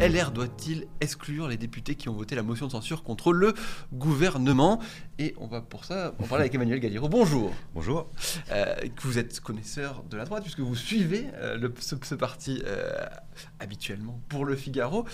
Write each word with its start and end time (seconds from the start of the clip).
LR 0.00 0.30
doit-il 0.30 0.86
exclure 1.02 1.46
les 1.46 1.58
députés 1.58 1.94
qui 1.94 2.08
ont 2.08 2.14
voté 2.14 2.34
la 2.34 2.42
motion 2.42 2.66
de 2.66 2.72
censure 2.72 3.02
contre 3.02 3.34
le 3.34 3.52
gouvernement? 3.92 4.80
Et 5.18 5.34
on 5.36 5.46
va 5.46 5.60
pour 5.60 5.84
ça 5.84 6.14
en 6.18 6.26
parler 6.26 6.44
avec 6.44 6.54
Emmanuel 6.54 6.80
Galliero. 6.80 7.06
Bonjour. 7.06 7.52
Bonjour. 7.74 8.08
Euh, 8.50 8.74
vous 9.02 9.18
êtes 9.18 9.40
connaisseur 9.40 10.02
de 10.04 10.16
la 10.16 10.24
droite 10.24 10.42
puisque 10.42 10.60
vous 10.60 10.74
suivez 10.74 11.26
euh, 11.34 11.58
le, 11.58 11.74
ce, 11.78 11.96
ce, 12.02 12.14
parti 12.14 12.62
euh, 12.64 13.04
habituellement 13.58 14.18
pour 14.30 14.46
le 14.46 14.56
Figaro. 14.56 15.04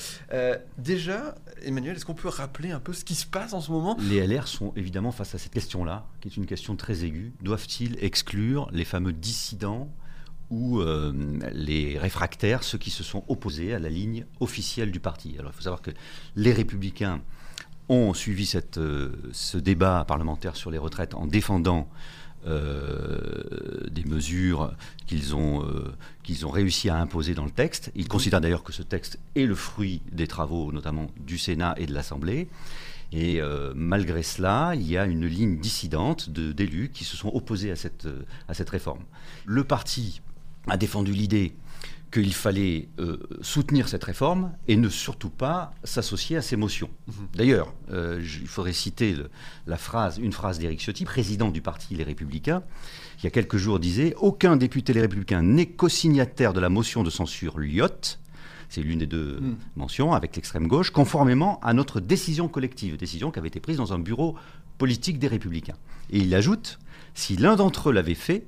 Déjà, 0.79 1.34
Emmanuel, 1.62 1.96
est-ce 1.96 2.05
qu'on 2.05 2.14
peut 2.14 2.29
rappeler 2.29 2.71
un 2.71 2.80
peu 2.80 2.93
ce 2.93 3.05
qui 3.05 3.16
se 3.16 3.27
passe 3.27 3.54
en 3.54 3.61
ce 3.61 3.73
moment? 3.73 3.96
Les 4.00 4.25
LR 4.25 4.46
sont 4.46 4.73
évidemment 4.76 5.11
face 5.11 5.34
à 5.34 5.39
cette 5.39 5.53
question-là, 5.53 6.07
qui 6.21 6.29
est 6.29 6.37
une 6.37 6.46
question 6.46 6.76
très 6.76 7.04
aiguë. 7.04 7.32
Doivent-ils 7.43 7.96
exclure 8.04 8.68
les 8.73 8.84
fameux 8.84 9.12
dissidents 9.12 9.90
ou 10.50 10.81
euh, 10.81 11.13
les 11.53 11.99
réfractaires, 11.99 12.63
ceux 12.63 12.79
qui 12.79 12.91
se 12.91 13.03
sont 13.03 13.25
opposés 13.29 13.75
à 13.75 13.79
la 13.79 13.89
ligne 13.89 14.27
officielle 14.41 14.91
du 14.91 15.00
parti. 15.00 15.35
Alors 15.39 15.50
il 15.53 15.57
faut 15.57 15.63
savoir 15.63 15.82
que 15.82 15.91
les 16.37 16.53
républicains 16.53 17.21
ont 17.89 18.14
suivi 18.14 18.46
cette, 18.46 18.79
euh, 18.79 19.11
ce 19.32 19.59
débat 19.59 20.04
parlementaire 20.07 20.57
sur 20.57 20.71
les 20.71 20.79
retraites 20.79 21.14
en 21.14 21.27
défendant 21.27 21.89
euh, 22.46 23.18
des 23.90 24.04
mesures 24.04 24.73
qu'ils 25.07 25.35
ont, 25.35 25.67
qu'ils 26.23 26.46
ont 26.46 26.51
réussi 26.51 26.89
à 26.89 26.96
imposer 26.96 27.35
dans 27.35 27.45
le 27.45 27.51
texte. 27.51 27.90
Ils 27.96 28.07
considèrent 28.07 28.40
d'ailleurs 28.40 28.63
que 28.63 28.73
ce 28.73 28.82
texte 28.82 29.18
est 29.35 29.46
le 29.46 29.57
fruit 29.57 30.01
des 30.13 30.29
travaux 30.29 30.71
notamment 30.71 31.09
du 31.18 31.39
Sénat 31.39 31.75
et 31.76 31.87
de 31.87 31.93
l'Assemblée. 31.93 32.48
Et 33.12 33.41
malgré 33.75 34.23
cela, 34.23 34.75
il 34.75 34.89
y 34.89 34.98
a 34.98 35.06
une 35.06 35.27
ligne 35.27 35.59
dissidente 35.59 36.29
d'élus 36.31 36.91
qui 36.92 37.05
se 37.05 37.17
sont 37.17 37.31
opposés 37.35 37.70
à 37.70 37.77
cette, 37.77 38.09
à 38.48 38.55
cette 38.55 38.70
réforme. 38.70 39.03
Le 39.45 39.65
parti 39.65 40.20
a 40.67 40.77
défendu 40.77 41.12
l'idée 41.12 41.55
qu'il 42.12 42.34
fallait 42.34 42.89
euh, 42.98 43.19
soutenir 43.41 43.89
cette 43.89 44.05
réforme 44.05 44.53
et 44.69 44.77
ne 44.77 44.89
surtout 44.89 45.28
pas 45.28 45.73
s'associer 45.84 46.36
à 46.36 46.42
ces 46.42 46.56
motions. 46.56 46.89
Mmh. 47.06 47.12
D'ailleurs, 47.34 47.75
euh, 47.91 48.20
il 48.23 48.47
faudrait 48.47 48.73
citer 48.73 49.12
le, 49.12 49.28
la 49.67 49.77
phrase, 49.77 50.19
une 50.19 50.33
phrase 50.33 50.58
d'Éric 50.58 50.81
Ciotti, 50.81 51.05
président 51.05 51.50
du 51.50 51.61
parti 51.61 51.95
Les 51.95 52.05
Républicains, 52.05 52.62
il 53.19 53.25
y 53.25 53.27
a 53.27 53.31
quelques 53.31 53.56
jours 53.56 53.81
disait 53.81 54.14
Aucun 54.19 54.56
député 54.56 54.92
Les 54.92 55.00
Républicains 55.00 55.42
n'est 55.42 55.67
co-signataire 55.67 56.53
de 56.53 56.61
la 56.61 56.69
motion 56.69 57.03
de 57.03 57.11
censure 57.11 57.58
Lyotte. 57.58 58.20
C'est 58.69 58.83
l'une 58.83 59.01
des 59.01 59.06
deux 59.06 59.41
mmh. 59.41 59.56
mentions 59.77 60.12
avec 60.12 60.36
l'extrême 60.36 60.69
gauche, 60.69 60.91
conformément 60.91 61.61
à 61.61 61.73
notre 61.73 62.01
décision 62.01 62.48
collective, 62.48 62.97
décision 62.97 63.30
qui 63.30 63.39
avait 63.39 63.48
été 63.48 63.61
prise 63.61 63.77
dans 63.77 63.92
un 63.92 63.98
bureau 63.98 64.36
politique 64.78 65.19
des 65.19 65.28
Républicains. 65.28 65.77
Et 66.11 66.19
il 66.19 66.34
ajoute 66.34 66.78
Si 67.14 67.36
l'un 67.36 67.56
d'entre 67.56 67.91
eux 67.91 67.92
l'avait 67.92 68.14
fait, 68.14 68.47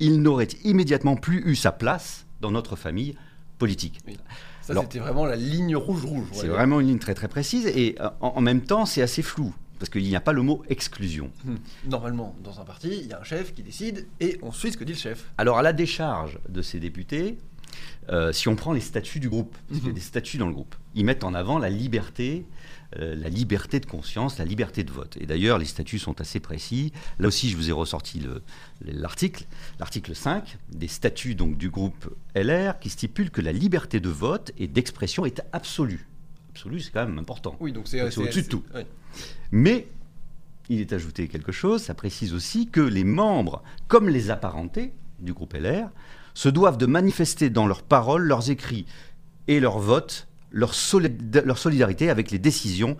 il 0.00 0.22
n'aurait 0.22 0.48
immédiatement 0.64 1.16
plus 1.16 1.42
eu 1.46 1.56
sa 1.56 1.72
place 1.72 2.26
dans 2.40 2.50
notre 2.50 2.76
famille 2.76 3.16
politique. 3.58 4.00
Oui. 4.06 4.16
Ça, 4.62 4.74
c'était 4.82 4.98
vraiment 4.98 5.24
la 5.24 5.36
ligne 5.36 5.76
rouge-rouge. 5.76 6.26
C'est 6.32 6.46
vraiment 6.46 6.80
une 6.80 6.88
ligne 6.88 6.98
très 6.98 7.14
très 7.14 7.28
précise 7.28 7.66
et 7.66 7.96
euh, 8.00 8.10
en, 8.20 8.28
en 8.36 8.40
même 8.40 8.60
temps, 8.60 8.84
c'est 8.84 9.02
assez 9.02 9.22
flou. 9.22 9.54
Parce 9.78 9.90
qu'il 9.90 10.02
n'y 10.02 10.16
a 10.16 10.20
pas 10.20 10.32
le 10.32 10.42
mot 10.42 10.62
exclusion. 10.68 11.30
Hum. 11.46 11.56
Normalement, 11.86 12.34
dans 12.42 12.60
un 12.60 12.64
parti, 12.64 12.88
il 13.00 13.06
y 13.06 13.12
a 13.12 13.20
un 13.20 13.24
chef 13.24 13.54
qui 13.54 13.62
décide 13.62 14.06
et 14.20 14.38
on 14.42 14.50
suit 14.50 14.72
ce 14.72 14.76
que 14.76 14.84
dit 14.84 14.92
le 14.92 14.98
chef. 14.98 15.30
Alors, 15.38 15.58
à 15.58 15.62
la 15.62 15.72
décharge 15.72 16.38
de 16.48 16.62
ces 16.62 16.80
députés, 16.80 17.38
euh, 18.10 18.32
si 18.32 18.48
on 18.48 18.56
prend 18.56 18.72
les 18.72 18.80
statuts 18.80 19.20
du 19.20 19.28
groupe, 19.28 19.56
parce 19.68 19.78
mmh. 19.78 19.80
qu'il 19.80 19.88
y 19.88 19.92
a 19.92 19.94
des 19.94 20.00
statuts 20.00 20.38
dans 20.38 20.48
le 20.48 20.52
groupe, 20.54 20.74
ils 20.94 21.04
mettent 21.04 21.22
en 21.22 21.32
avant 21.32 21.58
la 21.58 21.70
liberté 21.70 22.44
euh, 22.96 23.14
la 23.14 23.28
liberté 23.28 23.80
de 23.80 23.86
conscience, 23.86 24.38
la 24.38 24.46
liberté 24.46 24.82
de 24.82 24.90
vote. 24.90 25.18
Et 25.20 25.26
d'ailleurs, 25.26 25.58
les 25.58 25.66
statuts 25.66 25.98
sont 25.98 26.20
assez 26.20 26.40
précis. 26.40 26.92
Là 27.18 27.28
aussi, 27.28 27.50
je 27.50 27.56
vous 27.56 27.68
ai 27.68 27.72
ressorti 27.72 28.22
l'article, 28.80 29.44
l'article 29.78 30.14
5 30.14 30.56
des 30.70 30.88
statuts 30.88 31.34
donc, 31.34 31.58
du 31.58 31.68
groupe 31.68 32.14
LR 32.34 32.78
qui 32.78 32.88
stipule 32.88 33.30
que 33.30 33.42
la 33.42 33.52
liberté 33.52 34.00
de 34.00 34.08
vote 34.08 34.52
et 34.56 34.68
d'expression 34.68 35.26
est 35.26 35.42
absolue. 35.52 36.06
Absolue, 36.50 36.80
c'est 36.80 36.90
quand 36.90 37.04
même 37.06 37.18
important. 37.18 37.56
Oui, 37.60 37.72
donc 37.72 37.88
c'est 37.88 38.02
au-dessus 38.02 38.42
de 38.42 38.48
tout. 38.48 38.64
Mais 39.52 39.86
il 40.68 40.80
est 40.80 40.92
ajouté 40.92 41.28
quelque 41.28 41.52
chose, 41.52 41.82
ça 41.82 41.94
précise 41.94 42.34
aussi 42.34 42.68
que 42.68 42.80
les 42.80 43.04
membres, 43.04 43.62
comme 43.86 44.08
les 44.08 44.30
apparentés 44.30 44.92
du 45.18 45.32
groupe 45.32 45.54
LR, 45.54 45.90
se 46.34 46.48
doivent 46.48 46.78
de 46.78 46.86
manifester 46.86 47.50
dans 47.50 47.66
leurs 47.66 47.82
paroles, 47.82 48.22
leurs 48.22 48.50
écrits 48.50 48.86
et 49.48 49.60
leurs 49.60 49.78
votes 49.78 50.27
leur, 50.50 50.74
solid 50.74 51.42
leur, 51.44 51.58
solidarité 51.58 52.10
avec 52.10 52.30
les 52.30 52.38
décisions 52.38 52.96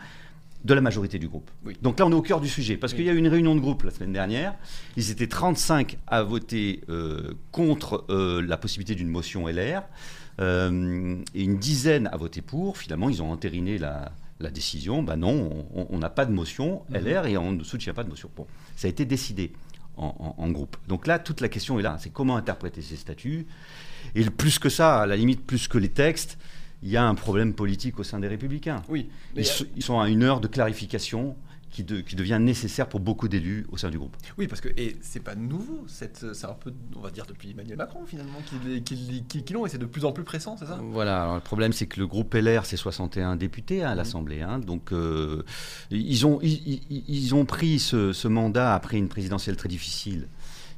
de 0.65 0.75
la 0.75 0.81
majorité 0.81 1.19
du 1.19 1.29
groupe. 1.29 1.51
Oui. 1.65 1.77
Donc 1.83 1.99
là, 1.99 2.07
on 2.07 2.11
est 2.11 2.15
au 2.15 2.23
cœur 2.23 2.41
du 2.41 2.49
sujet, 2.49 2.77
parce 2.77 2.93
oui. 2.93 2.99
qu'il 2.99 3.07
y 3.07 3.11
a 3.11 3.13
eu 3.13 3.19
une 3.19 3.29
réunion 3.29 3.55
de 3.55 3.61
groupe 3.61 3.85
la 3.85 3.91
semaine 3.91 4.13
dernière. 4.13 4.55
Ils 4.97 5.11
étaient 5.11 5.29
35 5.29 5.99
à 6.07 6.23
voter 6.23 6.83
euh, 6.89 7.35
contre 7.53 8.05
euh, 8.11 8.43
la 8.43 8.57
possibilité 8.57 8.95
d'une 8.95 9.09
motion 9.09 9.47
LR, 9.47 9.83
euh, 10.41 11.17
et 11.35 11.43
une 11.43 11.59
dizaine 11.59 12.09
à 12.13 12.17
voter 12.17 12.43
pour. 12.43 12.77
Finalement, 12.79 13.09
ils 13.09 13.23
ont 13.23 13.31
entériné 13.31 13.79
la, 13.79 14.13
la 14.41 14.51
décision. 14.51 15.03
Ben 15.03 15.17
non, 15.17 15.67
on 15.75 15.99
n'a 15.99 16.11
pas 16.11 16.25
de 16.25 16.33
motion 16.33 16.83
LR 16.91 17.27
et 17.27 17.37
on 17.37 17.53
ne 17.53 17.65
soutient 17.65 17.95
pas 17.95 18.05
de 18.05 18.09
motion. 18.09 18.31
Bon, 18.37 18.47
ça 18.77 18.87
a 18.87 18.91
été 18.91 19.05
décidé. 19.05 19.53
En, 20.01 20.49
groupe. 20.51 20.77
Donc 20.87 21.09
là, 21.09 21.19
toute 21.19 21.41
la 21.41 21.49
question 21.49 21.81
est 21.81 21.83
là, 21.83 21.97
c'est 21.99 22.11
comment 22.11 22.37
interpréter 22.37 22.83
ces 22.83 22.95
statuts? 22.95 23.49
Et 24.15 24.23
plus 24.31 24.61
que 24.61 24.69
ça, 24.69 25.01
à 25.01 25.07
la 25.07 25.17
limite, 25.17 25.45
plus 25.45 25.67
que 25.67 25.77
les 25.77 25.89
textes, 25.89 26.39
il 26.83 26.91
y 26.91 26.97
a 26.97 27.05
un 27.05 27.15
problème 27.15 27.55
politique 27.55 27.99
au 27.99 28.05
sein 28.05 28.21
des 28.21 28.29
Républicains. 28.29 28.83
Oui, 28.89 29.09
ils, 29.35 29.47
a... 29.47 29.53
ils, 29.77 29.83
sont 29.83 30.01
à 30.01 30.09
une 30.09 30.23
heure 30.23 30.41
de 30.41 30.49
clarification 30.49 31.37
qui, 31.71 31.85
de, 31.85 32.01
qui 32.01 32.17
devient 32.17 32.39
nécessaire 32.41 32.89
pour 32.89 33.01
beaucoup 33.01 33.29
d'élus 33.29 33.67
au 33.71 33.77
sein 33.77 33.91
du 33.91 33.99
groupe. 33.99 34.17
Oui, 34.39 34.47
parce 34.47 34.61
que 34.61 34.69
et 34.77 34.97
c'est 35.01 35.23
pas 35.23 35.35
nouveau. 35.35 35.85
C'est 35.87 36.25
un 36.45 36.55
peu, 36.55 36.73
on 36.97 37.01
va 37.01 37.11
dire, 37.11 37.27
depuis 37.27 37.51
Emmanuel 37.51 37.77
Macron 37.77 38.05
finalement 38.07 38.39
qu'ils 38.47 38.83
qui, 38.83 39.25
qui, 39.29 39.45
qui 39.45 39.53
l'ont 39.53 39.67
et 39.67 39.69
c'est 39.69 39.79
de 39.79 39.87
plus 39.87 40.05
en 40.05 40.13
plus 40.13 40.25
pressant, 40.25 40.57
c'est 40.57 40.67
ça? 40.67 40.79
Voilà. 40.83 41.23
Alors, 41.23 41.35
le 41.37 41.41
problème, 41.41 41.73
c'est 41.73 41.87
que 41.87 42.01
le 42.01 42.07
groupe 42.07 42.35
LR, 42.35 42.65
c'est 42.65 42.77
61 42.77 43.37
députés 43.37 43.83
à 43.83 43.95
l'Assemblée. 43.95 44.41
Hein, 44.41 44.59
donc 44.59 44.93
euh, 44.93 45.45
ils 45.91 46.27
ont 46.27 46.39
ils, 46.43 46.81
ils, 46.91 47.35
ont 47.35 47.45
pris 47.45 47.79
ce, 47.79 48.13
ce 48.13 48.29
mandat 48.29 48.75
après 48.75 48.97
une 48.97 49.09
présidentielle 49.09 49.57
très 49.57 49.69
difficile 49.69 50.29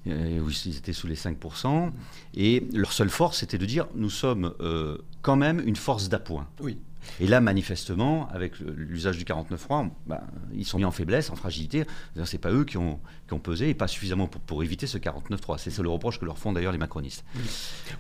euh, 0.07 0.41
où 0.41 0.51
ils 0.51 0.77
étaient 0.77 0.93
sous 0.93 1.07
les 1.07 1.17
5%, 1.17 1.91
et 2.35 2.67
leur 2.73 2.93
seule 2.93 3.11
force, 3.11 3.39
c'était 3.39 3.59
de 3.59 3.67
dire, 3.67 3.87
nous 3.95 4.11
sommes 4.11 4.55
euh, 4.61 4.99
quand 5.23 5.37
même 5.37 5.61
une 5.67 5.77
force 5.77 6.09
d'appoint. 6.09 6.49
Oui. 6.61 6.79
Et 7.19 7.27
là, 7.27 7.41
manifestement, 7.41 8.29
avec 8.29 8.59
l'usage 8.61 9.17
du 9.17 9.25
49.3, 9.25 9.91
ben, 10.07 10.21
ils 10.55 10.67
sont 10.67 10.79
mis 10.79 10.85
en 10.85 10.91
faiblesse, 10.91 11.31
en 11.31 11.37
fragilité. 11.37 11.85
C'est 12.25 12.39
pas 12.39 12.51
eux 12.51 12.65
qui 12.65 12.77
ont, 12.77 13.01
qui 13.27 13.35
ont 13.35 13.39
pesé, 13.39 13.71
et 13.71 13.75
pas 13.75 13.89
suffisamment 13.89 14.27
pour, 14.27 14.41
pour 14.43 14.63
éviter 14.63 14.87
ce 14.87 14.99
49.3. 14.99 15.59
C'est 15.59 15.77
le 15.79 15.89
reproche 15.89 16.19
que 16.19 16.27
leur 16.27 16.39
font 16.39 16.53
d'ailleurs 16.53 16.73
les 16.73 16.79
macronistes. 16.79 17.25
Oui. 17.37 17.43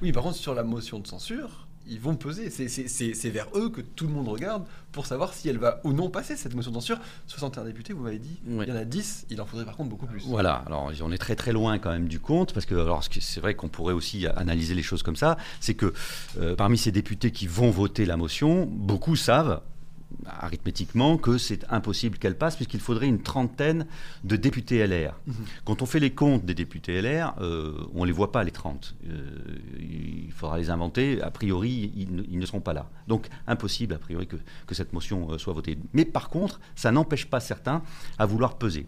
oui, 0.02 0.12
par 0.12 0.22
contre, 0.22 0.36
sur 0.36 0.54
la 0.54 0.64
motion 0.64 0.98
de 0.98 1.06
censure, 1.06 1.66
ils 1.86 2.00
vont 2.00 2.16
peser. 2.16 2.50
C'est 2.50 3.30
vers 3.30 3.46
eux 3.54 3.70
que 3.70 3.80
tout 3.80 4.06
le 4.06 4.12
monde 4.12 4.28
regarde 4.28 4.64
pour 4.92 5.06
savoir 5.06 5.34
si 5.34 5.48
elle 5.48 5.58
va 5.58 5.80
ou 5.84 5.92
non 5.92 6.10
passer 6.10 6.36
cette 6.36 6.54
motion 6.54 6.70
de 6.70 6.76
censure. 6.76 6.98
61 7.26 7.64
députés, 7.64 7.92
vous 7.92 8.02
m'avez 8.02 8.18
dit, 8.18 8.40
oui. 8.46 8.64
il 8.66 8.70
y 8.70 8.72
en 8.72 8.80
a 8.80 8.84
10, 8.84 9.26
il 9.30 9.40
en 9.40 9.46
faudrait 9.46 9.64
par 9.64 9.76
contre 9.76 9.90
beaucoup 9.90 10.06
plus. 10.06 10.24
Voilà, 10.26 10.62
alors 10.66 10.92
on 11.02 11.12
est 11.12 11.18
très 11.18 11.36
très 11.36 11.52
loin 11.52 11.78
quand 11.78 11.90
même 11.90 12.08
du 12.08 12.20
compte, 12.20 12.52
parce 12.52 12.66
que 12.66 12.74
alors 12.74 13.04
c'est 13.04 13.40
vrai 13.40 13.54
qu'on 13.54 13.68
pourrait 13.68 13.94
aussi 13.94 14.26
analyser 14.26 14.74
les 14.74 14.82
choses 14.82 15.02
comme 15.02 15.16
ça, 15.16 15.36
c'est 15.60 15.74
que 15.74 15.92
euh, 16.38 16.56
parmi 16.56 16.78
ces 16.78 16.92
députés 16.92 17.30
qui 17.30 17.46
vont 17.46 17.70
voter 17.70 18.04
la 18.04 18.16
motion, 18.16 18.66
beaucoup 18.66 19.16
savent 19.16 19.60
arithmétiquement 20.26 21.16
que 21.16 21.38
c'est 21.38 21.64
impossible 21.70 22.18
qu'elle 22.18 22.36
passe 22.36 22.56
puisqu'il 22.56 22.80
faudrait 22.80 23.06
une 23.06 23.22
trentaine 23.22 23.86
de 24.24 24.36
députés 24.36 24.84
LR. 24.86 25.14
Mmh. 25.26 25.32
Quand 25.64 25.82
on 25.82 25.86
fait 25.86 26.00
les 26.00 26.10
comptes 26.10 26.44
des 26.44 26.54
députés 26.54 27.00
LR, 27.00 27.34
euh, 27.40 27.72
on 27.94 28.02
ne 28.02 28.06
les 28.06 28.12
voit 28.12 28.32
pas 28.32 28.44
les 28.44 28.50
30. 28.50 28.96
Euh, 29.08 29.22
il 30.30 30.32
faudra 30.32 30.58
les 30.58 30.70
inventer. 30.70 31.20
A 31.22 31.30
priori, 31.30 31.92
ils 31.96 32.38
ne, 32.38 32.46
seront 32.46 32.60
pas 32.60 32.72
là. 32.72 32.88
Donc 33.08 33.28
impossible 33.48 33.94
a 33.94 33.98
priori 33.98 34.28
que, 34.28 34.74
cette 34.74 34.92
motion 34.92 35.28
euh, 35.32 35.38
soit 35.38 35.52
votée. 35.52 35.76
Mais 35.92 36.04
par 36.04 36.30
contre, 36.30 36.60
ça 36.76 36.92
n'empêche 36.92 37.26
pas 37.26 37.40
certains 37.40 37.82
à 38.16 38.26
vouloir 38.26 38.56
peser. 38.56 38.86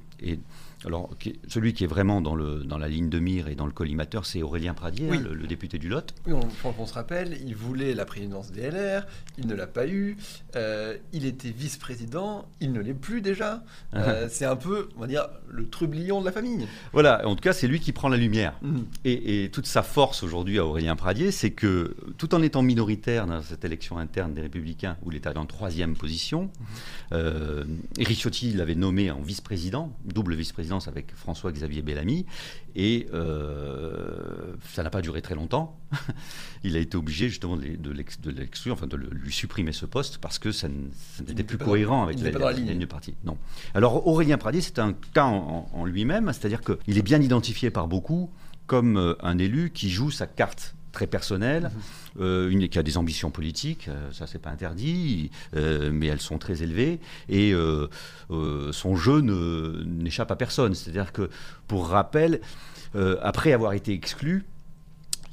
Alors, 0.86 1.10
celui 1.48 1.72
qui 1.72 1.84
est 1.84 1.88
vraiment 1.88 2.20
dans, 2.20 2.34
le, 2.34 2.64
dans 2.64 2.78
la 2.78 2.88
ligne 2.88 3.08
de 3.08 3.18
mire 3.18 3.48
et 3.48 3.54
dans 3.54 3.66
le 3.66 3.72
collimateur, 3.72 4.26
c'est 4.26 4.42
Aurélien 4.42 4.74
Pradier, 4.74 5.08
oui. 5.08 5.18
hein, 5.18 5.22
le, 5.24 5.34
le, 5.34 5.46
député 5.46 5.78
du 5.78 5.88
Lot. 5.88 6.14
Oui, 6.26 6.32
on, 6.32 6.74
on, 6.78 6.86
se 6.86 6.94
rappelle, 6.94 7.38
il 7.44 7.54
voulait 7.54 7.94
la 7.94 8.04
présidence 8.04 8.50
des 8.50 8.70
LR, 8.70 9.06
il 9.38 9.46
ne 9.46 9.54
l'a 9.54 9.66
pas 9.66 9.86
eu, 9.86 10.16
euh, 10.56 10.96
il 11.12 11.24
était 11.24 11.50
vice-président, 11.50 12.46
il 12.60 12.72
ne 12.72 12.80
l'est 12.80 12.94
plus 12.94 13.20
déjà. 13.20 13.62
Euh, 13.94 14.28
c'est 14.30 14.46
un 14.46 14.56
peu, 14.56 14.88
on 14.96 15.00
va 15.00 15.06
dire, 15.06 15.28
le 15.50 15.68
trublion 15.68 16.20
de 16.20 16.24
la 16.24 16.32
famille. 16.32 16.66
Voilà, 16.92 17.26
en 17.28 17.34
tout 17.36 17.42
cas, 17.42 17.52
c'est 17.52 17.66
lui 17.68 17.78
qui 17.78 17.92
prend 17.92 18.08
la 18.08 18.16
lumière. 18.16 18.54
Mmh. 18.62 18.78
Et, 19.04 19.44
et, 19.44 19.50
toute 19.50 19.66
sa 19.66 19.82
force 19.82 20.22
aujourd'hui 20.22 20.58
à 20.58 20.64
Aurélien 20.64 20.96
Pradier, 20.96 21.30
c'est 21.30 21.50
que, 21.50 21.94
tout 22.16 22.34
en 22.34 22.42
étant 22.42 22.62
minoritaire 22.62 23.26
dans 23.26 23.42
cette 23.42 23.64
élection 23.64 23.98
interne 23.98 24.32
des 24.32 24.40
Républicains, 24.40 24.96
où 25.02 25.12
il 25.12 25.18
était 25.18 25.36
en 25.36 25.44
troisième 25.44 25.94
position, 25.94 26.44
mmh. 26.44 26.64
euh, 27.12 27.64
Éric 27.98 28.18
Ciotti 28.18 28.52
l'avait 28.54 28.74
nommé 28.74 29.10
en 29.10 29.20
vice-président, 29.20 29.92
double 30.06 30.34
vice-président 30.34 30.71
avec 30.80 31.14
François-Xavier 31.14 31.82
Bellamy 31.82 32.26
et 32.74 33.08
euh, 33.12 34.54
ça 34.72 34.82
n'a 34.82 34.90
pas 34.90 35.02
duré 35.02 35.22
très 35.22 35.34
longtemps. 35.34 35.78
Il 36.64 36.76
a 36.76 36.80
été 36.80 36.96
obligé 36.96 37.28
justement 37.28 37.56
de 37.56 38.30
l'exclure, 38.30 38.74
enfin 38.74 38.86
de 38.86 38.96
le, 38.96 39.08
lui 39.10 39.32
supprimer 39.32 39.72
ce 39.72 39.86
poste 39.86 40.18
parce 40.18 40.38
que 40.38 40.52
ça, 40.52 40.68
n'était 41.26 41.44
plus 41.44 41.58
cohérent 41.58 42.04
avec 42.04 42.20
la, 42.20 42.52
ligne 42.52 42.78
du 42.78 42.86
parti. 42.86 43.14
Non. 43.24 43.36
Alors 43.74 44.06
Aurélien 44.06 44.38
Pradier, 44.38 44.60
c'est 44.60 44.78
un 44.78 44.94
cas 45.14 45.24
en, 45.24 45.84
lui-même, 45.84 46.32
c'est-à-dire 46.32 46.62
qu'il 46.62 46.98
est 46.98 47.02
bien 47.02 47.20
identifié 47.20 47.70
par 47.70 47.88
beaucoup 47.88 48.30
comme 48.66 48.96
euh, 48.96 49.14
un 49.20 49.38
élu 49.38 49.70
qui 49.70 49.90
joue 49.90 50.10
sa 50.10 50.26
carte 50.26 50.74
très 50.92 51.06
personnelle, 51.06 51.70
mhm. 52.16 52.22
euh, 52.22 52.68
qui 52.68 52.78
a 52.78 52.82
des 52.82 52.98
ambitions 52.98 53.30
politiques, 53.30 53.88
euh, 53.88 54.12
ça 54.12 54.26
c'est 54.26 54.38
pas 54.38 54.50
interdit, 54.50 55.30
mais 55.54 56.06
elles 56.06 56.20
sont 56.20 56.38
très 56.38 56.62
élevées, 56.62 57.00
et 57.28 57.54
son 58.72 58.96
jeu 58.96 59.20
n'échappe 59.84 60.30
à 60.30 60.36
personne. 60.36 60.74
C'est-à-dire 60.74 61.12
que, 61.12 61.30
pour 61.66 61.88
rappel, 61.88 62.40
après 63.22 63.52
avoir 63.52 63.72
été 63.72 63.92
exclu, 63.92 64.44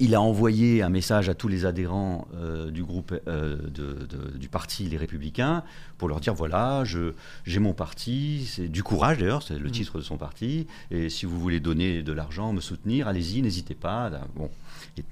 il 0.00 0.14
a 0.14 0.20
envoyé 0.20 0.82
un 0.82 0.88
message 0.88 1.28
à 1.28 1.34
tous 1.34 1.46
les 1.46 1.66
adhérents 1.66 2.26
euh, 2.34 2.70
du 2.70 2.82
groupe 2.82 3.14
euh, 3.28 3.56
du 4.34 4.48
parti 4.48 4.84
Les 4.84 4.96
Républicains 4.96 5.62
pour 5.98 6.08
leur 6.08 6.20
dire 6.20 6.34
voilà, 6.34 6.84
j'ai 7.44 7.60
mon 7.60 7.74
parti, 7.74 8.46
c'est 8.46 8.68
du 8.68 8.82
courage 8.82 9.18
d'ailleurs, 9.18 9.42
c'est 9.42 9.58
le 9.58 9.68
mmh. 9.68 9.72
titre 9.72 9.98
de 9.98 10.02
son 10.02 10.16
parti, 10.16 10.66
et 10.90 11.10
si 11.10 11.26
vous 11.26 11.38
voulez 11.38 11.60
donner 11.60 12.02
de 12.02 12.12
l'argent, 12.12 12.54
me 12.54 12.60
soutenir, 12.60 13.06
allez-y, 13.06 13.42
n'hésitez 13.42 13.74
pas. 13.74 14.10
Bon, 14.34 14.50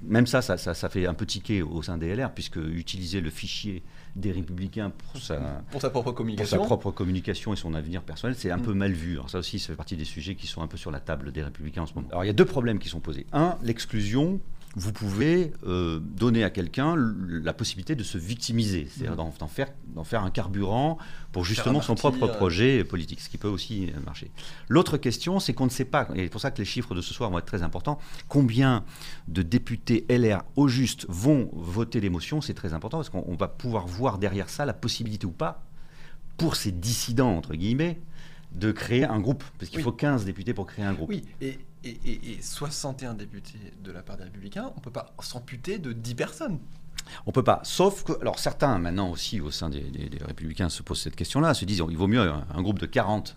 même 0.01 0.25
ça 0.25 0.41
ça, 0.41 0.57
ça 0.57 0.89
fait 0.89 1.05
un 1.05 1.13
peu 1.13 1.27
tiquer 1.27 1.61
au 1.61 1.83
sein 1.83 1.97
des 1.97 2.15
LR, 2.15 2.31
puisque 2.31 2.57
utiliser 2.57 3.21
le 3.21 3.29
fichier 3.29 3.83
des 4.15 4.31
Républicains 4.31 4.89
pour 4.89 5.21
sa, 5.21 5.61
pour 5.69 5.81
sa 5.81 5.91
propre 5.91 6.11
communication, 6.11 6.57
pour 6.57 6.65
sa 6.65 6.67
propre 6.67 6.91
communication 6.91 7.53
et 7.53 7.55
son 7.55 7.75
avenir 7.75 8.01
personnel, 8.01 8.35
c'est 8.35 8.49
un 8.49 8.57
mmh. 8.57 8.63
peu 8.63 8.73
mal 8.73 8.91
vu. 8.91 9.13
Alors 9.13 9.29
ça 9.29 9.37
aussi, 9.37 9.59
ça 9.59 9.67
fait 9.67 9.75
partie 9.75 9.95
des 9.95 10.05
sujets 10.05 10.33
qui 10.33 10.47
sont 10.47 10.63
un 10.63 10.67
peu 10.67 10.77
sur 10.77 10.89
la 10.89 10.99
table 10.99 11.31
des 11.31 11.43
Républicains 11.43 11.83
en 11.83 11.85
ce 11.85 11.93
moment. 11.93 12.07
Alors 12.09 12.23
il 12.23 12.27
y 12.27 12.31
a 12.31 12.33
deux 12.33 12.45
problèmes 12.45 12.79
qui 12.79 12.89
sont 12.89 12.99
posés. 12.99 13.27
Un, 13.31 13.55
l'exclusion 13.61 14.39
vous 14.75 14.93
pouvez 14.93 15.51
euh, 15.65 15.99
donner 15.99 16.43
à 16.43 16.51
quelqu'un 16.51 16.95
la 16.95 17.53
possibilité 17.53 17.95
de 17.95 18.03
se 18.03 18.17
victimiser, 18.17 18.87
c'est-à-dire 18.89 19.13
mmh. 19.13 19.37
d'en 19.39 19.47
faire, 19.47 19.69
faire, 20.03 20.23
un 20.23 20.29
carburant 20.29 20.99
pour 21.31 21.43
justement 21.43 21.81
son 21.81 21.95
propre 21.95 22.23
euh. 22.23 22.27
projet 22.27 22.83
politique, 22.83 23.19
ce 23.19 23.29
qui 23.29 23.37
peut 23.37 23.47
aussi 23.47 23.91
marcher. 24.05 24.29
L'autre 24.67 24.97
question, 24.97 25.39
c'est 25.39 25.53
qu'on 25.53 25.65
ne 25.65 25.71
sait 25.71 25.85
pas, 25.85 26.07
et 26.13 26.23
c'est 26.23 26.29
pour 26.29 26.41
ça 26.41 26.51
que 26.51 26.59
les 26.59 26.65
chiffres 26.65 26.93
de 26.93 27.01
ce 27.01 27.13
soir 27.13 27.31
vont 27.31 27.39
être 27.39 27.45
très 27.45 27.63
importants, 27.63 27.97
combien 28.27 28.83
de 29.27 29.41
députés 29.41 30.05
LR 30.07 30.43
au 30.55 30.67
juste 30.67 31.07
vont 31.09 31.49
voter 31.53 31.99
l'émotion, 31.99 32.39
c'est 32.39 32.53
très 32.53 32.73
important, 32.73 32.97
parce 32.97 33.09
qu'on 33.09 33.35
va 33.35 33.47
pouvoir 33.47 33.87
voir 33.87 34.19
derrière 34.19 34.49
ça 34.49 34.65
la 34.65 34.73
possibilité 34.73 35.25
ou 35.25 35.31
pas, 35.31 35.63
pour 36.37 36.55
ces 36.55 36.71
dissidents, 36.71 37.35
entre 37.35 37.55
guillemets, 37.55 37.99
de 38.51 38.71
créer 38.71 39.05
un 39.05 39.19
groupe, 39.19 39.43
parce 39.57 39.69
qu'il 39.69 39.81
faut 39.81 39.91
15 39.91 40.25
députés 40.25 40.53
pour 40.53 40.65
créer 40.65 40.85
un 40.85 40.93
groupe. 40.93 41.09
Oui, 41.09 41.23
et 41.41 41.59
et, 41.83 42.39
61 42.41 43.13
députés 43.13 43.59
de 43.83 43.91
la 43.91 44.01
part 44.01 44.17
des 44.17 44.23
Républicains, 44.23 44.71
on 44.75 44.79
ne 44.79 44.83
peut 44.83 44.91
pas 44.91 45.13
s'amputer 45.21 45.79
de 45.79 45.93
10 45.93 46.15
personnes. 46.15 46.59
On 47.25 47.31
peut 47.31 47.43
pas, 47.43 47.61
sauf 47.63 48.03
que, 48.03 48.19
alors 48.21 48.39
certains 48.39 48.77
maintenant 48.77 49.09
aussi 49.09 49.39
au 49.41 49.51
sein 49.51 49.69
des, 49.69 49.85
Républicains 50.21 50.69
se 50.69 50.83
posent 50.83 51.01
cette 51.01 51.15
question-là, 51.15 51.53
se 51.53 51.65
disent 51.65 51.81
il 51.89 51.97
vaut 51.97 52.07
mieux 52.07 52.19
un, 52.19 52.61
groupe 52.61 52.79
de 52.79 52.85
40 52.85 53.35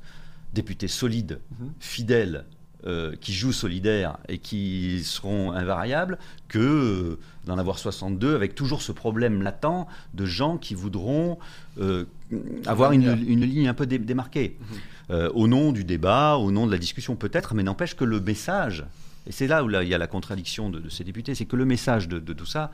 députés 0.52 0.88
solides, 0.88 1.40
mhm. 1.58 1.72
fidèles, 1.78 2.44
euh, 2.84 3.14
qui 3.20 3.32
jouent 3.32 3.52
solidaires 3.52 4.18
et 4.28 4.38
qui 4.38 5.04
seront 5.04 5.52
invariables 5.52 6.18
que 6.48 6.58
euh, 6.58 7.18
d'en 7.44 7.56
avoir 7.56 7.78
62 7.78 8.34
avec 8.34 8.56
toujours 8.56 8.82
ce 8.82 8.90
problème 8.90 9.40
latent 9.40 9.86
de 10.14 10.26
gens 10.26 10.58
qui 10.58 10.74
voudront 10.74 11.38
euh, 11.80 12.06
avoir 12.66 12.90
une, 12.90 13.14
ligne 13.14 13.68
un 13.68 13.74
peu 13.74 13.86
démarquée. 13.86 14.56
Mhm. 14.60 15.28
Au 15.32 15.46
nom 15.46 15.70
du 15.70 15.84
débat, 15.84 16.38
au 16.38 16.50
nom 16.50 16.66
de 16.66 16.72
la 16.72 16.78
discussion 16.78 17.14
peut-être, 17.14 17.54
mais 17.54 17.62
n'empêche 17.62 17.94
que 17.94 18.04
le 18.04 18.18
message, 18.18 18.84
et 19.28 19.32
c'est 19.32 19.46
là 19.46 19.62
où 19.62 19.70
il 19.70 19.88
y 19.88 19.94
a 19.94 19.98
la 19.98 20.08
contradiction 20.08 20.68
de, 20.68 20.88
ces 20.88 21.04
députés, 21.04 21.36
c'est 21.36 21.44
que 21.44 21.54
le 21.54 21.64
message 21.64 22.08
de, 22.08 22.32
tout 22.32 22.46
ça, 22.46 22.72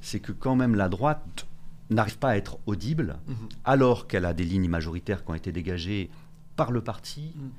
c'est 0.00 0.20
que 0.20 0.30
quand 0.30 0.54
même 0.54 0.76
la 0.76 0.88
droite 0.88 1.46
n'arrive 1.90 2.18
pas 2.18 2.30
à 2.30 2.36
être 2.36 2.58
audible, 2.66 3.16
mhm. 3.26 3.36
alors 3.64 4.06
qu'elle 4.06 4.24
a 4.24 4.34
des 4.34 4.44
lignes 4.44 4.68
majoritaires 4.68 5.24
qui 5.24 5.32
ont 5.32 5.34
été 5.34 5.50
dégagées 5.50 6.10
par 6.54 6.70
le 6.70 6.80
parti, 6.80 7.32
mhm. 7.34 7.50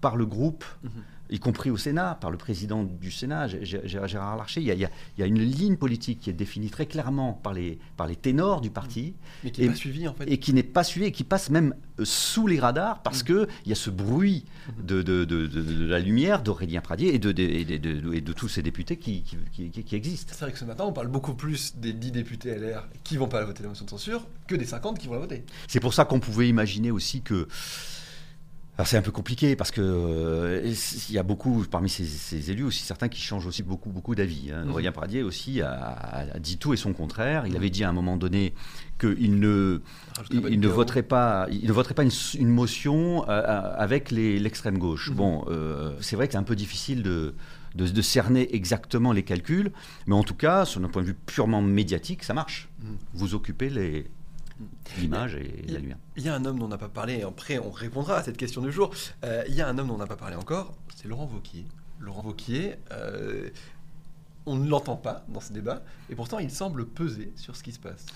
Par 0.00 0.16
le 0.16 0.26
groupe. 0.26 0.64
Mhm 0.82 0.90
y 1.30 1.38
compris 1.38 1.70
au 1.70 1.76
Sénat, 1.76 2.18
par 2.20 2.30
le 2.30 2.36
président 2.36 2.82
du 2.84 3.10
Sénat, 3.10 3.46
Gérard 3.48 4.36
Larcher. 4.36 4.60
Il 4.60 4.66
y, 4.66 5.22
a, 5.22 5.26
une 5.26 5.42
ligne 5.42 5.76
politique 5.76 6.20
qui 6.20 6.30
est 6.30 6.34
définie 6.34 6.70
très 6.70 6.86
clairement 6.86 7.32
par 7.32 7.52
les, 7.52 7.78
par 7.96 8.06
les 8.06 8.16
ténors 8.16 8.60
du 8.60 8.70
parti. 8.70 9.14
Mais 9.44 9.50
qui 9.50 9.62
n'est 9.62 9.68
pas 9.68 9.74
suivie, 9.74 10.08
en 10.08 10.14
fait. 10.14 10.24
Et 10.30 10.38
qui 10.38 10.52
n'est 10.52 10.62
pas 10.62 10.84
suivie 10.84 11.06
et 11.06 11.12
qui 11.12 11.24
passe 11.24 11.50
même 11.50 11.74
euh, 11.98 12.04
sous 12.04 12.46
les 12.46 12.58
radars 12.58 13.02
parce 13.02 13.22
mmh. 13.22 13.26
qu'il 13.26 13.46
y 13.66 13.72
a 13.72 13.76
ce 13.76 13.90
bruit 13.90 14.44
de, 14.82 15.02
de, 15.02 15.24
de, 15.24 15.86
la 15.86 16.00
lumière 16.00 16.42
d'Aurélien 16.42 16.80
Pradier 16.80 17.14
et 17.14 17.18
de, 17.18 17.30
et 17.38 18.20
de, 18.20 18.32
tous 18.32 18.48
ces 18.48 18.62
députés 18.62 18.96
qui, 18.96 19.24
qui, 19.52 19.70
qui, 19.70 19.96
existent. 19.96 20.32
C'est 20.34 20.44
vrai 20.44 20.52
que 20.52 20.58
ce 20.58 20.64
matin, 20.64 20.84
on 20.84 20.92
parle 20.92 21.08
beaucoup 21.08 21.34
plus 21.34 21.76
des 21.76 21.92
10 21.92 22.12
députés 22.12 22.56
LR 22.56 22.88
qui 23.04 23.16
vont 23.16 23.28
pas 23.28 23.44
voter 23.44 23.62
la 23.62 23.68
motion 23.68 23.84
de 23.84 23.90
censure 23.90 24.26
que 24.46 24.54
des 24.54 24.64
50 24.64 24.98
qui 24.98 25.06
vont 25.06 25.14
la 25.14 25.20
voter. 25.20 25.44
C'est 25.68 25.80
pour 25.80 25.94
ça 25.94 26.04
qu'on 26.04 26.20
pouvait 26.20 26.48
imaginer 26.48 26.90
aussi 26.90 27.22
que 27.22 27.48
c'est 28.84 28.96
un 28.96 29.02
peu 29.02 29.10
compliqué 29.10 29.56
parce 29.56 29.70
que 29.70 29.80
euh, 29.80 30.72
il 31.08 31.14
y 31.14 31.18
a 31.18 31.22
beaucoup 31.22 31.64
parmi 31.70 31.88
ces, 31.88 32.50
élus 32.50 32.64
aussi 32.64 32.82
certains 32.82 33.08
qui 33.08 33.20
changent 33.20 33.46
aussi 33.46 33.62
beaucoup 33.62 33.90
beaucoup 33.90 34.14
d'avis. 34.14 34.50
Hein. 34.52 34.64
Mmh. 34.64 34.90
Pradier 34.92 35.22
aussi 35.22 35.60
a, 35.60 36.26
dit 36.38 36.58
tout 36.58 36.74
et 36.74 36.76
son 36.76 36.92
contraire. 36.92 37.46
Il 37.46 37.52
mmh. 37.52 37.56
avait 37.56 37.70
dit 37.70 37.84
à 37.84 37.88
un 37.88 37.92
moment 37.92 38.16
donné 38.16 38.54
qu'il 38.98 39.38
ne 39.38 39.80
il, 40.30 40.60
ne 40.60 40.68
voterait 40.68 41.02
pas 41.02 41.46
il 41.50 41.66
ne 41.66 41.72
voterait 41.72 41.94
pas 41.94 42.04
une, 42.04 42.48
motion 42.48 43.24
euh, 43.28 43.42
euh, 43.42 43.74
avec 43.76 44.10
l'extrême 44.10 44.78
gauche. 44.78 45.10
Mmh. 45.10 45.14
Bon, 45.14 45.44
c'est 46.00 46.16
vrai 46.16 46.26
que 46.26 46.32
c'est 46.32 46.38
un 46.38 46.42
peu 46.42 46.56
difficile 46.56 47.02
de, 47.02 47.34
de, 47.74 48.02
cerner 48.02 48.54
exactement 48.54 49.12
les 49.12 49.22
calculs, 49.22 49.72
mais 50.06 50.14
en 50.14 50.24
tout 50.24 50.34
cas, 50.34 50.64
sur 50.64 50.82
un 50.82 50.88
point 50.88 51.02
de 51.02 51.08
vue 51.08 51.14
purement 51.14 51.62
médiatique, 51.62 52.24
ça 52.24 52.34
marche. 52.34 52.68
Vous 53.14 53.34
occupez 53.34 53.70
les, 53.70 54.06
l'image 54.98 55.34
et 55.34 55.64
la 55.68 55.78
lumière. 55.78 55.98
Il 56.16 56.24
y 56.24 56.28
a 56.28 56.34
un 56.34 56.44
homme 56.44 56.58
dont 56.58 56.66
on 56.66 56.68
n'a 56.68 56.78
pas 56.78 56.88
parlé, 56.88 57.18
et 57.18 57.22
après 57.22 57.58
on 57.58 57.70
répondra 57.70 58.16
à 58.16 58.22
cette 58.22 58.36
question 58.36 58.62
du 58.62 58.72
jour. 58.72 58.90
Euh, 59.24 59.44
il 59.48 59.54
y 59.54 59.60
a 59.60 59.68
un 59.68 59.78
homme 59.78 59.88
dont 59.88 59.94
on 59.94 59.98
n'a 59.98 60.06
pas 60.06 60.16
parlé 60.16 60.36
encore, 60.36 60.74
c'est 60.96 61.08
Laurent 61.08 61.26
Vauquier. 61.26 61.64
Laurent 61.98 62.22
Vauquier, 62.22 62.76
euh, 62.92 63.50
on 64.46 64.56
ne 64.56 64.68
l'entend 64.68 64.96
pas 64.96 65.24
dans 65.28 65.40
ce 65.40 65.52
débat, 65.52 65.82
et 66.10 66.14
pourtant 66.14 66.38
il 66.38 66.50
semble 66.50 66.86
peser 66.86 67.32
sur 67.36 67.56
ce 67.56 67.62
qui 67.62 67.72
se 67.72 67.78
passe. 67.78 68.06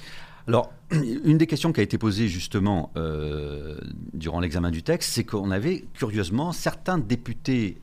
Alors, 0.46 0.72
une 0.90 1.38
des 1.38 1.46
questions 1.46 1.72
qui 1.72 1.80
a 1.80 1.82
été 1.82 1.96
posée 1.96 2.28
justement 2.28 2.92
euh, 2.96 3.78
durant 4.12 4.40
l'examen 4.40 4.70
du 4.70 4.82
texte, 4.82 5.12
c'est 5.12 5.24
qu'on 5.24 5.50
avait 5.50 5.84
curieusement 5.94 6.52
certains 6.52 6.98
députés 6.98 7.80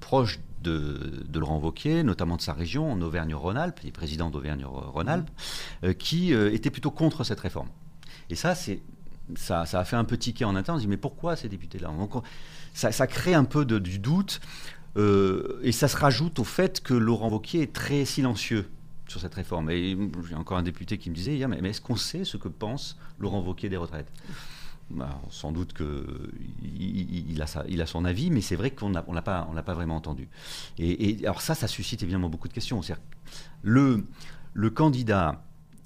proches 0.00 0.40
de, 0.62 1.38
Laurent 1.38 1.58
Wauquiez, 1.58 2.02
notamment 2.02 2.36
de 2.36 2.42
sa 2.42 2.54
région, 2.54 2.90
en 2.90 3.00
Auvergne-Rhône-Alpes, 3.02 3.80
il 3.82 3.88
est 3.88 3.92
président 3.92 4.30
d'Auvergne-Rhône-Alpes, 4.30 5.28
mmh. 5.82 5.92
qui 5.94 6.32
étaient 6.32 6.70
plutôt 6.70 6.90
contre 6.90 7.22
cette 7.22 7.40
réforme. 7.40 7.68
Et 8.30 8.34
ça, 8.34 8.54
c'est 8.54 8.80
ça, 9.36 9.62
a 9.62 9.84
fait 9.84 9.96
un 9.96 10.04
petit 10.04 10.32
ticket 10.32 10.44
en 10.44 10.54
interne. 10.54 10.76
On 10.76 10.80
se 10.80 10.84
dit, 10.84 10.90
mais 10.90 10.96
pourquoi 10.96 11.36
ces 11.36 11.48
députés-là 11.48 11.90
ça, 12.74 13.06
crée 13.06 13.34
un 13.34 13.44
peu 13.44 13.64
de, 13.64 13.78
du 13.78 13.98
doute. 13.98 14.40
Euh, 14.96 15.60
et 15.62 15.72
ça 15.72 15.88
se 15.88 15.96
rajoute 15.96 16.38
au 16.38 16.44
fait 16.44 16.80
que 16.80 16.94
Laurent 16.94 17.28
Wauquiez 17.28 17.62
est 17.62 17.72
très 17.72 18.04
silencieux 18.04 18.70
sur 19.08 19.20
cette 19.20 19.34
réforme. 19.34 19.70
Et 19.70 19.96
j'ai 20.28 20.34
encore 20.34 20.58
un 20.58 20.62
député 20.62 20.98
qui 20.98 21.10
me 21.10 21.14
disait 21.14 21.36
hier, 21.36 21.48
mais, 21.48 21.58
est-ce 21.68 21.80
qu'on 21.80 21.96
sait 21.96 22.24
ce 22.24 22.36
que 22.36 22.48
pense 22.48 22.98
Laurent 23.18 23.40
Wauquiez 23.40 23.68
des 23.68 23.76
retraites? 23.76 24.10
Bah, 24.90 25.18
sans 25.30 25.50
doute 25.50 25.72
qu'il 25.72 25.86
il, 26.62 27.40
a, 27.40 27.64
il 27.68 27.80
a 27.80 27.86
son 27.86 28.04
avis, 28.04 28.30
mais 28.30 28.42
c'est 28.42 28.56
vrai 28.56 28.70
qu'on 28.70 28.90
ne 28.90 28.94
l'a 28.94 29.22
pas, 29.22 29.74
vraiment 29.74 29.96
entendu. 29.96 30.28
Et, 30.78 31.22
et, 31.22 31.24
alors 31.24 31.40
ça, 31.40 31.54
ça 31.54 31.68
suscite 31.68 32.02
évidemment 32.02 32.28
beaucoup 32.28 32.48
de 32.48 32.52
questions. 32.52 32.80
Le, 33.62 34.06
le 34.52 34.70
candidat 34.70 35.42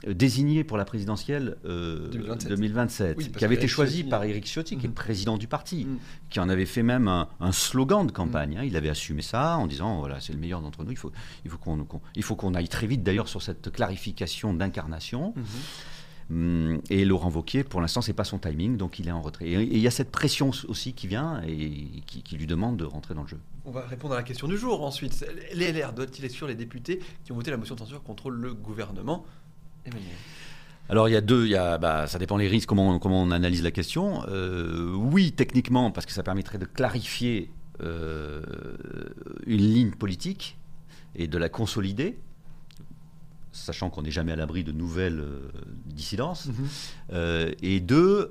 désigné 0.07 0.65
pour 0.65 0.77
la 0.77 0.85
présidentielle 0.85 1.57
2027, 1.65 3.19
euh, 3.19 3.23
qui 3.37 3.45
avait 3.45 3.57
été 3.57 3.67
choisi 3.67 4.05
par 4.05 4.25
Éric 4.25 4.47
Ciotti, 4.47 4.77
qui 4.77 4.87
est 4.87 4.89
mm. 4.89 4.95
président 4.95 5.39
du 5.39 5.49
parti, 5.49 5.85
mm. 5.85 5.99
qui 6.31 6.41
en 6.41 6.49
avait 6.49 6.67
fait 6.67 6.83
même 6.83 7.09
un, 7.09 7.53
slogan 7.53 8.07
de 8.07 8.13
campagne. 8.13 8.55
Mm. 8.55 8.59
Hein. 8.59 8.65
Il 8.65 8.77
avait 8.77 8.91
assumé 8.91 9.23
ça 9.23 9.57
en 9.57 9.67
disant 9.67 9.99
voilà, 9.99 10.21
c'est 10.21 10.33
le 10.33 10.39
meilleur 10.39 10.61
d'entre 10.61 10.85
nous. 10.85 10.93
Il 10.93 10.97
faut, 10.97 11.13
il 12.15 12.23
faut 12.23 12.37
qu'on 12.37 12.55
aille 12.55 12.69
très 12.69 12.87
vite 12.87 13.03
d'ailleurs 13.03 13.29
sur 13.29 13.43
cette 13.43 13.73
clarification 13.73 14.55
d'incarnation. 14.55 15.35
Mm-hmm. 15.37 16.81
Et 16.91 17.07
Laurent 17.07 17.31
Vauquier, 17.31 17.65
pour 17.65 17.81
l'instant, 17.81 18.03
c'est 18.03 18.13
pas 18.13 18.25
son 18.25 18.39
timing, 18.39 18.77
donc 18.77 18.99
il 18.99 19.09
est 19.09 19.13
en 19.13 19.23
retrait. 19.23 19.47
Et 19.47 19.63
il 19.63 19.79
y 19.79 19.87
a 19.87 19.91
cette 19.91 20.11
pression 20.11 20.51
aussi 20.69 20.93
qui 20.93 21.07
vient 21.07 21.41
et 21.47 22.03
qui, 22.07 22.23
qui, 22.23 22.37
lui 22.37 22.47
demande 22.47 22.77
de 22.77 22.85
rentrer 22.85 23.15
dans 23.15 23.23
le 23.23 23.29
jeu. 23.29 23.41
On 23.65 23.71
va 23.71 23.87
répondre 23.87 24.13
à 24.13 24.19
la 24.19 24.23
question 24.23 24.47
du 24.47 24.59
jour 24.59 24.85
ensuite. 24.85 25.25
Les 25.55 25.73
LR 25.73 25.95
doivent-ils 25.95 26.25
exclure 26.27 26.47
les 26.47 26.55
députés 26.55 27.01
qui 27.25 27.33
ont 27.33 27.35
voté 27.35 27.51
la 27.51 27.57
motion 27.57 27.77
de 27.77 27.81
censure 27.81 28.03
contre 28.03 28.29
le 28.29 28.53
gouvernement? 28.53 29.25
Alors 30.89 31.09
il 31.09 31.13
y 31.13 31.17
a 31.17 31.21
deux, 31.21 31.45
il 31.45 31.51
y 31.51 31.57
a, 31.57 31.77
bah, 31.77 32.07
ça 32.07 32.19
dépend 32.19 32.37
les 32.37 32.49
risques, 32.49 32.69
comment, 32.69 32.99
comment 32.99 33.23
on 33.23 33.31
analyse 33.31 33.63
la 33.63 33.71
question. 33.71 34.23
Euh, 34.29 34.93
oui, 34.95 35.33
techniquement, 35.33 35.91
parce 35.91 36.07
que 36.07 36.13
ça 36.13 36.23
permettrait 36.23 36.59
de 36.59 36.65
clarifier 36.65 37.51
euh, 37.83 38.43
une 39.47 39.61
ligne 39.61 39.91
politique 39.91 40.57
et 41.15 41.27
de 41.27 41.37
la 41.37 41.51
consolider, 41.51 42.19
sachant 43.53 43.91
qu'on 43.91 44.03
n'est 44.03 44.11
jamais 44.11 44.33
à 44.33 44.37
l'abri 44.37 44.65
de 44.65 44.73
nouvelles 44.73 45.21
euh, 45.21 45.51
dissidences. 45.87 46.47
Mhm. 46.47 47.55
et 47.63 47.81
deux, 47.81 48.31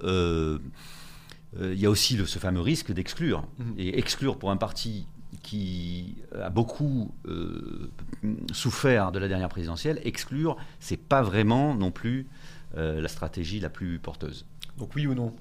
il 1.59 1.79
y 1.79 1.85
a 1.85 1.89
aussi 1.89 2.17
ce 2.25 2.39
fameux 2.39 2.61
risque 2.61 2.91
d'exclure. 2.91 3.47
Mhm. 3.59 3.73
Et 3.77 3.99
exclure 3.99 4.39
pour 4.39 4.49
un 4.49 4.57
parti 4.57 5.05
qui 5.47 6.17
a 6.37 6.49
beaucoup 6.49 7.09
euh, 7.25 7.89
souffert 8.51 9.13
de 9.13 9.19
la 9.19 9.29
dernière 9.29 9.47
présidentielle, 9.47 10.01
exclure, 10.03 10.57
c'est 10.81 10.97
pas 10.97 11.21
vraiment 11.21 11.73
non 11.73 11.89
plus 11.89 12.27
euh, 12.75 12.99
la 12.99 13.07
stratégie 13.07 13.61
la 13.61 13.69
plus 13.69 13.97
porteuse. 13.97 14.45
Donc 14.77 14.93
oui 14.93 15.07
ou 15.07 15.15
non? 15.15 15.33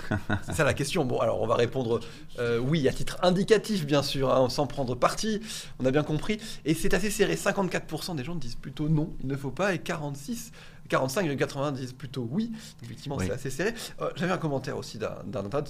C'est 0.42 0.52
ça 0.52 0.64
la 0.64 0.74
question. 0.74 1.06
Bon, 1.06 1.18
alors 1.18 1.40
on 1.40 1.46
va 1.46 1.54
répondre 1.54 2.00
euh, 2.38 2.58
oui 2.58 2.86
à 2.88 2.92
titre 2.92 3.16
indicatif, 3.22 3.86
bien 3.86 4.02
sûr, 4.02 4.34
hein, 4.34 4.50
sans 4.50 4.66
prendre 4.66 4.94
parti. 4.96 5.40
On 5.78 5.86
a 5.86 5.90
bien 5.90 6.02
compris. 6.02 6.38
Et 6.66 6.74
c'est 6.74 6.92
assez 6.92 7.08
serré. 7.08 7.36
54% 7.36 8.16
des 8.16 8.24
gens 8.24 8.34
disent 8.34 8.56
plutôt 8.56 8.90
non, 8.90 9.14
il 9.22 9.28
ne 9.28 9.36
faut 9.36 9.52
pas. 9.52 9.72
Et 9.72 9.78
46, 9.78 10.52
45,80 10.90 11.72
disent 11.72 11.92
plutôt 11.92 12.28
oui. 12.30 12.52
Effectivement, 12.82 13.18
c'est 13.18 13.30
assez 13.30 13.50
serré. 13.50 13.74
Euh, 14.00 14.10
j'avais 14.16 14.32
un 14.32 14.38
commentaire 14.38 14.76
aussi 14.76 14.98
d'un 14.98 15.22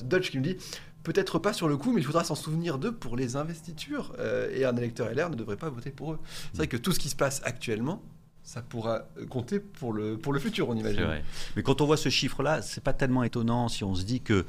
Dutch 0.05 0.31
qui 0.31 0.39
me 0.39 0.43
dit 0.43 0.57
peut-être 1.03 1.39
pas 1.39 1.53
sur 1.53 1.69
le 1.69 1.77
coup, 1.77 1.93
mais 1.93 2.01
il 2.01 2.05
faudra 2.05 2.25
s'en 2.25 2.35
souvenir 2.35 2.79
d'eux 2.79 2.93
pour 2.93 3.17
les 3.17 3.37
investitures. 3.37 4.15
Euh, 4.19 4.51
et 4.55 4.65
un 4.65 4.77
électeur 4.77 5.13
LR 5.13 5.31
ne 5.31 5.37
devrait 5.37 5.57
pas 5.57 5.69
voter 5.69 5.91
pour 5.91 6.13
eux. 6.13 6.19
C'est 6.53 6.59
vrai 6.59 6.67
que 6.67 6.77
tout 6.77 6.93
ce 6.93 6.99
qui 6.99 7.09
se 7.09 7.17
passe 7.17 7.43
actuellement, 7.45 8.03
ça 8.43 8.61
pourra 8.61 9.09
compter 9.31 9.59
pour 9.61 9.93
le, 9.93 10.19
pour 10.19 10.33
le 10.33 10.41
futur, 10.41 10.69
on 10.69 10.77
imagine. 10.77 11.23
Mais 11.57 11.63
quand 11.63 11.81
on 11.81 11.87
voit 11.87 11.97
ce 11.97 12.11
chiffre-là, 12.11 12.61
c'est 12.63 12.83
pas 12.83 12.93
tellement 12.93 13.23
étonnant 13.23 13.69
si 13.69 13.85
on 13.85 13.95
se 13.95 14.05
dit 14.05 14.21
que 14.21 14.45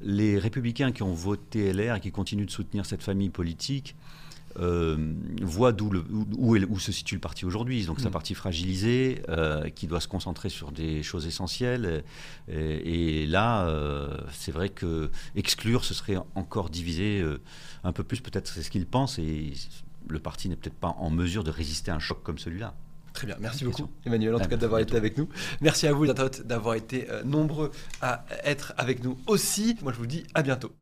les 0.00 0.38
républicains 0.38 0.92
qui 0.92 1.02
ont 1.02 1.12
voté 1.12 1.72
LR 1.72 1.96
et 1.96 2.00
qui 2.00 2.10
continuent 2.10 2.46
de 2.46 2.50
soutenir 2.50 2.84
cette 2.86 3.02
famille 3.02 3.30
politique 3.30 3.96
euh, 4.58 4.96
voient 5.42 5.72
d'où 5.72 5.92
où, 6.10 6.56
où, 6.56 6.78
se 6.78 6.92
situe 6.92 7.14
le 7.14 7.20
parti 7.20 7.44
aujourd'hui. 7.44 7.84
Donc, 7.84 8.00
c'est 8.00 8.06
un 8.06 8.10
mm. 8.10 8.12
parti 8.12 8.34
fragilisé 8.34 9.22
euh, 9.28 9.68
qui 9.70 9.86
doit 9.86 10.00
se 10.00 10.08
concentrer 10.08 10.48
sur 10.48 10.72
des 10.72 11.02
choses 11.02 11.26
essentielles. 11.26 12.04
Et, 12.48 13.26
là, 13.26 13.66
euh, 13.66 14.16
c'est 14.32 14.52
vrai 14.52 14.68
que 14.68 15.10
exclure, 15.34 15.84
ce 15.84 15.94
serait 15.94 16.16
encore 16.34 16.70
diviser 16.70 17.24
un 17.84 17.92
peu 17.92 18.02
plus, 18.02 18.20
peut-être, 18.20 18.48
c'est 18.48 18.62
ce 18.62 18.70
qu'ils 18.70 18.86
pensent. 18.86 19.18
Et 19.18 19.52
le 20.08 20.18
parti 20.18 20.48
n'est 20.48 20.56
peut-être 20.56 20.74
pas 20.74 20.94
en 20.98 21.10
mesure 21.10 21.44
de 21.44 21.50
résister 21.50 21.90
à 21.90 21.94
un 21.94 22.00
choc 22.00 22.22
comme 22.22 22.38
celui-là. 22.38 22.74
Très 23.12 23.26
bien, 23.26 23.36
merci 23.40 23.64
beaucoup 23.64 23.88
Emmanuel 24.04 24.34
en 24.34 24.38
tout 24.38 24.48
cas 24.48 24.58
d'avoir 24.58 24.78
été 24.80 24.94
avec 24.94 25.16
nous. 25.16 25.26
Merci 25.62 25.86
à 25.86 25.94
vous 25.94 26.06
d'avoir 26.06 26.74
été 26.74 27.08
nombreux 27.24 27.70
à 28.02 28.26
être 28.44 28.74
avec 28.76 29.02
nous 29.02 29.18
aussi. 29.26 29.74
Moi 29.82 29.92
je 29.92 29.98
vous 29.98 30.06
dis 30.06 30.24
à 30.34 30.42
bientôt. 30.42 30.70